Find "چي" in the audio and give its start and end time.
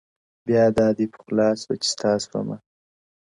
1.79-1.87